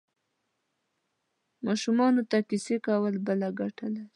[1.65, 4.05] ماشومانو ته کیسې کول بله ګټه لري.